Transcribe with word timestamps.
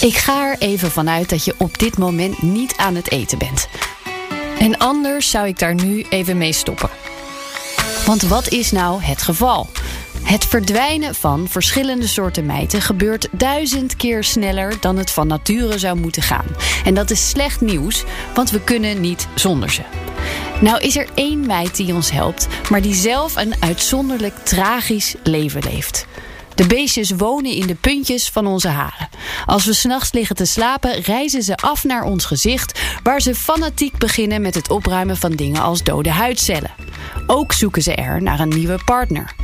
Ik 0.00 0.16
ga 0.16 0.50
er 0.50 0.58
even 0.58 0.90
vanuit 0.90 1.28
dat 1.28 1.44
je 1.44 1.54
op 1.56 1.78
dit 1.78 1.98
moment 1.98 2.42
niet 2.42 2.76
aan 2.76 2.94
het 2.94 3.10
eten 3.10 3.38
bent. 3.38 3.68
En 4.58 4.78
anders 4.78 5.30
zou 5.30 5.46
ik 5.46 5.58
daar 5.58 5.74
nu 5.74 6.06
even 6.08 6.38
mee 6.38 6.52
stoppen. 6.52 6.90
Want 8.06 8.22
wat 8.22 8.48
is 8.48 8.70
nou 8.70 9.02
het 9.02 9.22
geval? 9.22 9.68
Het 10.22 10.44
verdwijnen 10.44 11.14
van 11.14 11.48
verschillende 11.48 12.06
soorten 12.06 12.46
mijten 12.46 12.82
gebeurt 12.82 13.28
duizend 13.30 13.96
keer 13.96 14.24
sneller 14.24 14.80
dan 14.80 14.96
het 14.96 15.10
van 15.10 15.26
nature 15.26 15.78
zou 15.78 15.98
moeten 15.98 16.22
gaan. 16.22 16.46
En 16.84 16.94
dat 16.94 17.10
is 17.10 17.28
slecht 17.28 17.60
nieuws, 17.60 18.04
want 18.34 18.50
we 18.50 18.60
kunnen 18.60 19.00
niet 19.00 19.26
zonder 19.34 19.70
ze. 19.70 19.82
Nou 20.60 20.80
is 20.80 20.96
er 20.96 21.06
één 21.14 21.46
mijt 21.46 21.76
die 21.76 21.94
ons 21.94 22.10
helpt, 22.10 22.46
maar 22.70 22.82
die 22.82 22.94
zelf 22.94 23.36
een 23.36 23.54
uitzonderlijk 23.60 24.34
tragisch 24.44 25.14
leven 25.22 25.62
leeft. 25.62 26.06
De 26.58 26.66
beestjes 26.66 27.10
wonen 27.10 27.52
in 27.52 27.66
de 27.66 27.74
puntjes 27.74 28.28
van 28.28 28.46
onze 28.46 28.68
haren. 28.68 29.08
Als 29.46 29.64
we 29.64 29.72
s'nachts 29.72 30.12
liggen 30.12 30.36
te 30.36 30.44
slapen, 30.44 31.00
reizen 31.00 31.42
ze 31.42 31.56
af 31.56 31.84
naar 31.84 32.02
ons 32.02 32.24
gezicht, 32.24 32.80
waar 33.02 33.20
ze 33.20 33.34
fanatiek 33.34 33.98
beginnen 33.98 34.42
met 34.42 34.54
het 34.54 34.70
opruimen 34.70 35.16
van 35.16 35.32
dingen 35.32 35.62
als 35.62 35.82
dode 35.82 36.10
huidcellen. 36.10 36.70
Ook 37.26 37.52
zoeken 37.52 37.82
ze 37.82 37.94
er 37.94 38.22
naar 38.22 38.40
een 38.40 38.48
nieuwe 38.48 38.78
partner. 38.84 39.34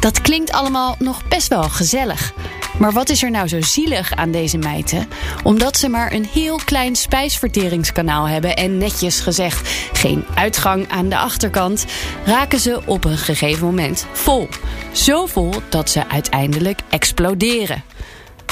Dat 0.00 0.20
klinkt 0.20 0.52
allemaal 0.52 0.96
nog 0.98 1.28
best 1.28 1.48
wel 1.48 1.62
gezellig. 1.62 2.32
Maar 2.78 2.92
wat 2.92 3.08
is 3.08 3.22
er 3.22 3.30
nou 3.30 3.48
zo 3.48 3.60
zielig 3.60 4.12
aan 4.12 4.30
deze 4.30 4.58
mijten? 4.58 5.08
Omdat 5.42 5.76
ze 5.76 5.88
maar 5.88 6.12
een 6.12 6.26
heel 6.32 6.60
klein 6.64 6.96
spijsverteringskanaal 6.96 8.28
hebben 8.28 8.56
en 8.56 8.78
netjes 8.78 9.20
gezegd 9.20 9.70
geen 9.92 10.24
uitgang 10.34 10.88
aan 10.88 11.08
de 11.08 11.16
achterkant, 11.16 11.84
raken 12.24 12.60
ze 12.60 12.80
op 12.86 13.04
een 13.04 13.18
gegeven 13.18 13.66
moment 13.66 14.06
vol. 14.12 14.48
Zo 14.92 15.26
vol 15.26 15.52
dat 15.68 15.90
ze 15.90 16.08
uiteindelijk 16.08 16.80
exploderen. 16.90 17.82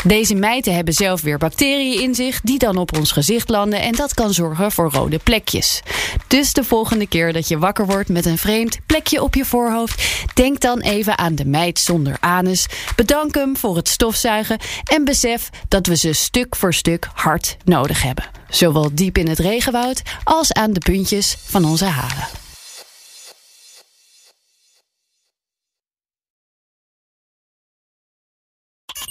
Deze 0.05 0.35
mijten 0.35 0.75
hebben 0.75 0.95
zelf 0.95 1.21
weer 1.21 1.39
bacteriën 1.39 2.03
in 2.03 2.15
zich 2.15 2.41
die 2.41 2.59
dan 2.59 2.77
op 2.77 2.97
ons 2.97 3.13
gezicht 3.13 3.49
landen 3.49 3.81
en 3.81 3.93
dat 3.93 4.15
kan 4.15 4.33
zorgen 4.33 4.73
voor 4.73 4.91
rode 4.91 5.19
plekjes. 5.19 5.83
Dus 6.27 6.53
de 6.53 6.65
volgende 6.65 7.07
keer 7.07 7.33
dat 7.33 7.49
je 7.49 7.59
wakker 7.59 7.87
wordt 7.87 8.09
met 8.09 8.27
een 8.27 8.39
vreemd 8.39 8.79
plekje 8.87 9.23
op 9.23 9.35
je 9.35 9.45
voorhoofd, 9.45 10.25
denk 10.35 10.61
dan 10.61 10.81
even 10.81 11.19
aan 11.19 11.35
de 11.35 11.45
mijt 11.45 11.79
zonder 11.79 12.17
anus, 12.21 12.67
bedank 12.97 13.35
hem 13.35 13.57
voor 13.57 13.77
het 13.77 13.89
stofzuigen 13.89 14.59
en 14.85 15.05
besef 15.05 15.51
dat 15.69 15.87
we 15.87 15.97
ze 15.97 16.13
stuk 16.13 16.57
voor 16.57 16.75
stuk 16.75 17.09
hard 17.15 17.57
nodig 17.65 18.03
hebben. 18.03 18.25
Zowel 18.49 18.91
diep 18.93 19.19
in 19.19 19.29
het 19.29 19.39
regenwoud 19.39 20.03
als 20.25 20.53
aan 20.53 20.73
de 20.73 20.81
puntjes 20.81 21.37
van 21.47 21.65
onze 21.65 21.85
haren. 21.85 22.50